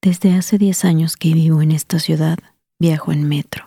Desde 0.00 0.34
hace 0.34 0.58
10 0.58 0.84
años 0.84 1.16
que 1.16 1.34
vivo 1.34 1.60
en 1.60 1.72
esta 1.72 1.98
ciudad, 1.98 2.38
viajo 2.78 3.10
en 3.10 3.28
metro, 3.28 3.64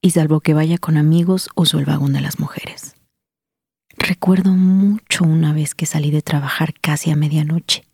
y 0.00 0.12
salvo 0.12 0.40
que 0.40 0.54
vaya 0.54 0.78
con 0.78 0.96
amigos, 0.96 1.48
uso 1.56 1.80
el 1.80 1.84
vagón 1.84 2.12
de 2.12 2.20
las 2.20 2.38
mujeres. 2.38 2.94
Recuerdo 3.98 4.52
mucho 4.52 5.24
una 5.24 5.52
vez 5.52 5.74
que 5.74 5.86
salí 5.86 6.12
de 6.12 6.22
trabajar 6.22 6.72
casi 6.80 7.10
a 7.10 7.16
medianoche. 7.16 7.84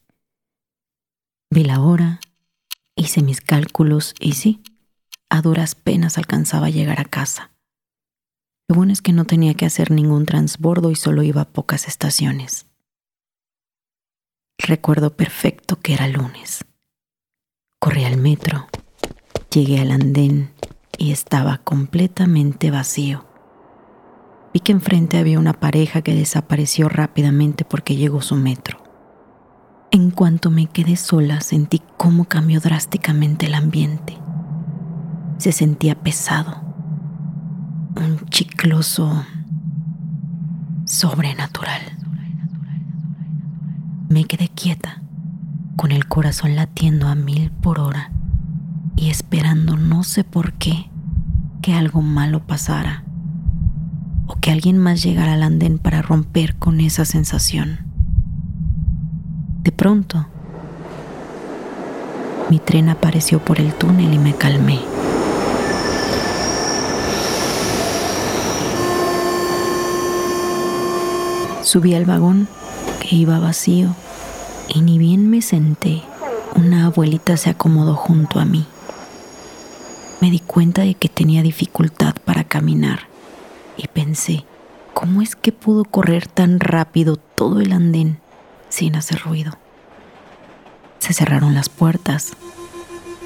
Vi 1.50 1.64
la 1.64 1.80
hora, 1.80 2.21
hice 2.95 3.22
mis 3.22 3.40
cálculos 3.40 4.15
y 4.21 4.33
sí, 4.33 4.61
a 5.31 5.41
duras 5.41 5.75
penas 5.75 6.19
alcanzaba 6.19 6.67
a 6.67 6.71
llegar 6.71 7.01
a 7.01 7.07
casa. 7.07 7.53
Lo 8.69 8.77
bueno 8.77 8.93
es 8.93 9.01
que 9.01 9.15
no 9.15 9.25
tenía 9.25 9.54
que 9.54 9.65
hacer 9.65 9.91
ningún 9.91 10.27
transbordo 10.27 10.91
y 10.91 10.95
solo 10.95 11.23
iba 11.23 11.41
a 11.41 11.49
pocas 11.49 11.89
estaciones. 11.89 12.67
Recuerdo 14.59 15.17
perfecto 15.17 15.81
que 15.81 15.95
era 15.95 16.07
lunes. 16.07 16.66
Corrí 17.83 18.05
al 18.05 18.16
metro, 18.16 18.69
llegué 19.52 19.80
al 19.80 19.91
andén 19.91 20.52
y 20.98 21.11
estaba 21.11 21.59
completamente 21.59 22.70
vacío. 22.70 23.24
Vi 24.55 24.61
que 24.61 24.70
enfrente 24.70 25.19
había 25.19 25.41
una 25.41 25.52
pareja 25.52 26.01
que 26.01 26.15
desapareció 26.15 26.88
rápidamente 26.88 27.65
porque 27.65 27.97
llegó 27.97 28.23
su 28.23 28.37
metro. 28.37 28.79
En 29.91 30.12
cuanto 30.12 30.52
me 30.52 30.66
quedé 30.66 30.95
sola 30.95 31.41
sentí 31.41 31.83
cómo 31.97 32.27
cambió 32.27 32.60
drásticamente 32.60 33.47
el 33.47 33.55
ambiente. 33.55 34.16
Se 35.38 35.51
sentía 35.51 35.96
pesado, 35.96 36.62
un 37.96 38.21
chicloso 38.30 39.27
sobrenatural. 40.85 41.83
Me 44.09 44.24
quedé 44.27 44.49
quieta 44.51 45.02
con 45.77 45.93
el 45.93 46.07
corazón 46.07 46.57
latiendo 46.57 47.09
a 47.09 47.15
mil 47.15 47.51
por 47.51 47.80
hora 47.80 48.11
y 48.97 49.11
esperando 49.11 49.77
no 49.77 50.05
sé 50.05 50.25
por 50.25 50.53
qué 50.55 50.91
que 51.61 51.74
algo 51.74 52.02
malo 52.02 52.41
pasara 52.41 53.05
o 54.27 54.37
que 54.37 54.51
alguien 54.51 54.79
más 54.79 55.02
llegara 55.02 55.35
al 55.35 55.43
andén 55.43 55.79
para 55.79 56.02
romper 56.02 56.57
con 56.57 56.80
esa 56.80 57.05
sensación. 57.05 57.80
De 59.63 59.73
pronto, 59.73 60.27
mi 62.51 62.59
tren 62.59 62.89
apareció 62.89 63.39
por 63.39 63.61
el 63.61 63.73
túnel 63.74 64.12
y 64.12 64.18
me 64.18 64.34
calmé. 64.34 64.80
Subí 71.62 71.94
al 71.94 72.05
vagón 72.05 72.48
que 73.00 73.14
iba 73.16 73.39
vacío 73.39 73.94
y 74.68 74.80
ni 74.80 74.98
bien 74.98 75.28
me 75.30 75.42
senté, 75.42 76.02
una 76.56 76.86
abuelita 76.86 77.36
se 77.36 77.50
acomodó 77.50 77.94
junto 77.94 78.38
a 78.38 78.44
mí. 78.44 78.66
Me 80.20 80.30
di 80.30 80.41
cuenta 80.41 80.82
de 80.82 80.94
que 80.94 81.08
tenía 81.08 81.42
dificultad 81.42 82.14
para 82.24 82.44
caminar 82.44 83.00
y 83.77 83.88
pensé, 83.88 84.44
¿cómo 84.94 85.22
es 85.22 85.34
que 85.34 85.52
pudo 85.52 85.84
correr 85.84 86.27
tan 86.27 86.60
rápido 86.60 87.16
todo 87.16 87.60
el 87.60 87.72
andén 87.72 88.20
sin 88.68 88.96
hacer 88.96 89.20
ruido? 89.22 89.58
Se 90.98 91.12
cerraron 91.12 91.55
las 91.55 91.68
puertas 91.68 92.33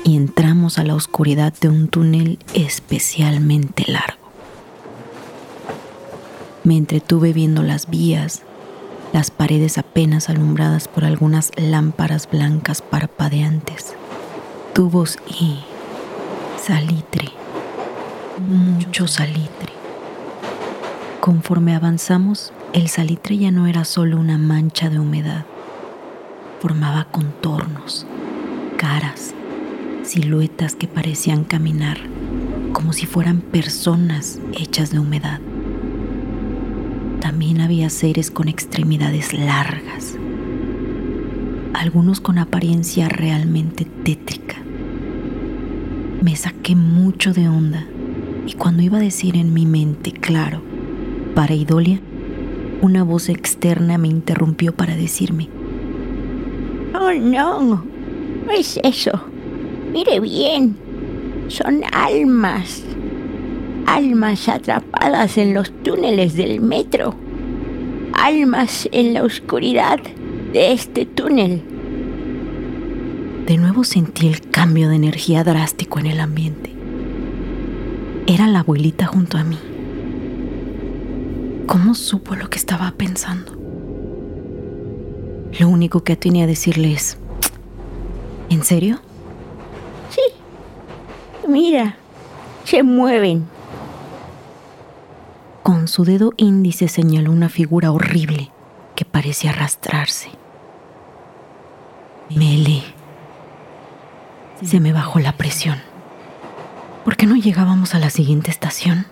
y 0.05 0.17
entramos 0.17 0.79
a 0.79 0.84
la 0.84 0.95
oscuridad 0.95 1.53
de 1.61 1.69
un 1.69 1.89
túnel 1.89 2.39
especialmente 2.55 3.84
largo. 3.91 4.31
Me 6.64 6.77
entretuve 6.77 7.33
viendo 7.33 7.62
las 7.62 7.91
vías, 7.91 8.42
las 9.17 9.31
paredes 9.31 9.78
apenas 9.78 10.28
alumbradas 10.28 10.89
por 10.89 11.06
algunas 11.06 11.50
lámparas 11.56 12.28
blancas 12.31 12.83
parpadeantes, 12.83 13.95
tubos 14.75 15.17
y 15.27 15.61
salitre, 16.62 17.31
mucho 18.47 19.08
salitre. 19.08 19.73
Conforme 21.20 21.75
avanzamos, 21.75 22.52
el 22.74 22.91
salitre 22.91 23.39
ya 23.39 23.51
no 23.51 23.67
era 23.67 23.86
solo 23.86 24.18
una 24.18 24.36
mancha 24.36 24.91
de 24.91 25.01
humedad, 25.01 25.46
formaba 26.61 27.07
contornos, 27.11 28.07
caras, 28.77 29.33
siluetas 30.02 30.74
que 30.74 30.89
parecían 30.89 31.45
caminar 31.45 31.96
como 32.74 32.92
si 32.92 33.07
fueran 33.07 33.41
personas 33.41 34.41
hechas 34.52 34.91
de 34.91 34.98
humedad. 34.98 35.41
También 37.21 37.61
había 37.61 37.91
seres 37.91 38.31
con 38.31 38.49
extremidades 38.49 39.33
largas, 39.33 40.17
algunos 41.75 42.21
con 42.21 42.39
apariencia 42.39 43.09
realmente 43.09 43.85
tétrica. 44.05 44.57
Me 46.23 46.37
saqué 46.37 46.75
mucho 46.75 47.33
de 47.33 47.49
onda 47.49 47.87
y 48.47 48.53
cuando 48.55 48.83
iba 48.83 48.99
a 48.99 49.01
decir 49.01 49.37
en 49.37 49.53
mi 49.53 49.67
mente, 49.67 50.13
claro, 50.13 50.63
para 51.35 51.55
Idolia, 51.55 52.01
una 52.83 53.03
voz 53.03 53.29
externa 53.29 53.98
me 53.98 54.09
interrumpió 54.09 54.75
para 54.75 54.97
decirme, 54.97 55.48
Oh 56.95 57.13
no, 57.13 57.85
no 58.47 58.53
es 58.57 58.79
eso. 58.83 59.13
Mire 59.93 60.21
bien, 60.21 60.77
son 61.48 61.83
almas 61.93 62.83
almas 63.96 64.46
atrapadas 64.51 65.39
en 65.39 65.55
los 65.55 65.73
túneles 65.83 66.34
del 66.34 66.61
metro, 66.61 67.14
almas 68.12 68.86
en 68.92 69.14
la 69.14 69.23
oscuridad 69.23 69.98
de 70.52 70.73
este 70.73 71.07
túnel. 71.07 71.62
De 73.46 73.56
nuevo 73.56 73.85
sentí 73.85 74.29
el 74.29 74.42
cambio 74.51 74.90
de 74.90 74.96
energía 74.96 75.45
drástico 75.45 75.98
en 75.98 76.06
el 76.08 76.20
ambiente. 76.20 76.74
Era 78.27 78.46
la 78.48 78.58
abuelita 78.61 79.06
junto 79.06 79.39
a 79.39 79.45
mí. 79.45 79.58
¿Cómo 81.67 81.95
supo 81.95 82.35
lo 82.35 82.51
que 82.51 82.58
estaba 82.58 82.92
pensando? 82.98 83.52
Lo 85.58 85.70
único 85.70 86.05
que 86.05 86.17
tenía 86.17 86.45
a 86.45 86.48
decirle 86.48 86.92
es, 86.92 87.17
¿en 88.51 88.62
serio? 88.62 89.01
Sí. 90.11 90.20
Mira, 91.48 91.96
se 92.64 92.83
mueven. 92.83 93.55
Su 95.86 96.05
dedo 96.05 96.33
índice 96.36 96.89
señaló 96.89 97.30
una 97.30 97.48
figura 97.48 97.92
horrible 97.92 98.51
que 98.97 99.05
parecía 99.05 99.51
arrastrarse. 99.51 100.30
Me 102.29 102.55
helé. 102.55 102.83
Se 104.64 104.80
me 104.80 104.92
bajó 104.92 105.20
la 105.20 105.36
presión. 105.36 105.79
¿Por 107.05 107.17
qué 107.17 107.27
no 107.27 107.36
llegábamos 107.36 107.95
a 107.95 108.01
la 108.01 108.11
siguiente 108.11 108.51
estación? 108.51 109.07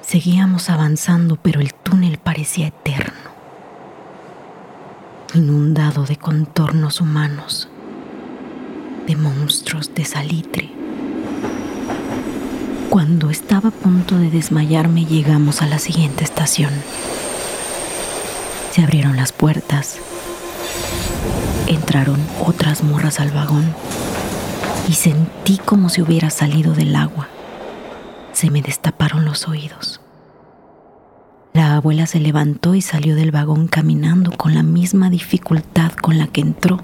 Seguíamos 0.00 0.70
avanzando, 0.70 1.36
pero 1.36 1.60
el 1.60 1.74
túnel 1.74 2.18
parecía 2.18 2.68
eterno, 2.68 3.30
inundado 5.34 6.04
de 6.04 6.16
contornos 6.16 7.00
humanos, 7.00 7.68
de 9.06 9.16
monstruos 9.16 9.94
de 9.94 10.04
salitre 10.04 10.83
cuando 12.94 13.28
estaba 13.28 13.70
a 13.70 13.72
punto 13.72 14.16
de 14.18 14.30
desmayarme 14.30 15.04
llegamos 15.04 15.62
a 15.62 15.66
la 15.66 15.80
siguiente 15.80 16.22
estación. 16.22 16.70
Se 18.70 18.84
abrieron 18.84 19.16
las 19.16 19.32
puertas. 19.32 19.98
Entraron 21.66 22.20
otras 22.46 22.84
morras 22.84 23.18
al 23.18 23.32
vagón 23.32 23.64
y 24.88 24.92
sentí 24.92 25.58
como 25.58 25.88
si 25.88 26.02
hubiera 26.02 26.30
salido 26.30 26.72
del 26.72 26.94
agua. 26.94 27.26
Se 28.32 28.48
me 28.52 28.62
destaparon 28.62 29.24
los 29.24 29.48
oídos. 29.48 30.00
La 31.52 31.74
abuela 31.74 32.06
se 32.06 32.20
levantó 32.20 32.76
y 32.76 32.80
salió 32.80 33.16
del 33.16 33.32
vagón 33.32 33.66
caminando 33.66 34.30
con 34.30 34.54
la 34.54 34.62
misma 34.62 35.10
dificultad 35.10 35.90
con 36.00 36.16
la 36.16 36.28
que 36.28 36.42
entró 36.42 36.78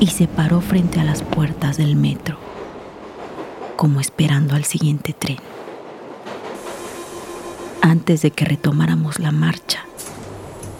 y 0.00 0.08
se 0.08 0.28
paró 0.28 0.60
frente 0.60 1.00
a 1.00 1.04
las 1.04 1.22
puertas 1.22 1.78
del 1.78 1.96
metro 1.96 2.47
como 3.78 4.00
esperando 4.00 4.56
al 4.56 4.64
siguiente 4.64 5.12
tren. 5.12 5.38
Antes 7.80 8.22
de 8.22 8.32
que 8.32 8.44
retomáramos 8.44 9.20
la 9.20 9.30
marcha, 9.30 9.84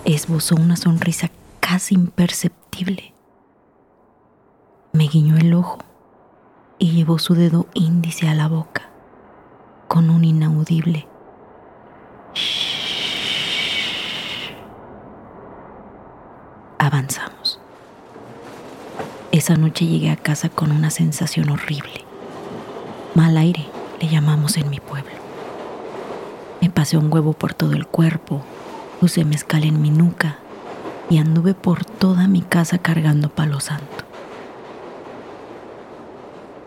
esbozó 0.04 0.56
una 0.56 0.74
sonrisa 0.74 1.30
casi 1.60 1.94
imperceptible. 1.94 3.14
Me 4.92 5.06
guiñó 5.06 5.36
el 5.36 5.54
ojo 5.54 5.78
y 6.80 6.90
llevó 6.90 7.20
su 7.20 7.34
dedo 7.34 7.68
índice 7.72 8.26
a 8.28 8.34
la 8.34 8.48
boca 8.48 8.90
con 9.86 10.10
un 10.10 10.24
inaudible 10.24 11.06
Avanzamos. 16.80 17.60
Esa 19.30 19.54
noche 19.54 19.86
llegué 19.86 20.10
a 20.10 20.16
casa 20.16 20.48
con 20.48 20.72
una 20.72 20.90
sensación 20.90 21.50
horrible. 21.50 22.07
Mal 23.18 23.36
aire, 23.36 23.66
le 24.00 24.06
llamamos 24.06 24.56
en 24.58 24.70
mi 24.70 24.78
pueblo. 24.78 25.10
Me 26.60 26.70
pasé 26.70 26.96
un 26.96 27.12
huevo 27.12 27.32
por 27.32 27.52
todo 27.52 27.72
el 27.72 27.84
cuerpo, 27.84 28.44
puse 29.00 29.24
mezcal 29.24 29.64
en 29.64 29.82
mi 29.82 29.90
nuca 29.90 30.38
y 31.10 31.18
anduve 31.18 31.52
por 31.52 31.84
toda 31.84 32.28
mi 32.28 32.42
casa 32.42 32.78
cargando 32.78 33.28
palo 33.28 33.58
santo. 33.58 34.04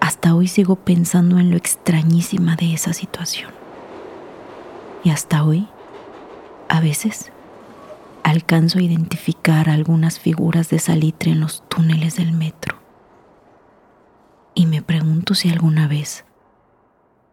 Hasta 0.01 0.36
hoy 0.36 0.50
sigo 0.50 0.75
pensando 0.75 1.39
en 1.39 1.51
lo 1.51 1.56
extrañísima 1.56 2.57
de 2.57 2.74
esa 2.74 2.92
situación. 2.92 3.51
Y 5.06 5.12
hasta 5.12 5.45
hoy, 5.45 5.69
a 6.68 6.81
veces, 6.81 7.31
alcanzo 8.24 8.80
a 8.80 8.81
identificar 8.81 9.69
algunas 9.69 10.19
figuras 10.19 10.68
de 10.69 10.80
salitre 10.80 11.31
en 11.31 11.39
los 11.39 11.63
túneles 11.69 12.18
del 12.18 12.33
metro. 12.33 12.75
Y 14.53 14.65
me 14.65 14.81
pregunto 14.81 15.33
si 15.33 15.50
alguna 15.50 15.88
vez 15.88 16.25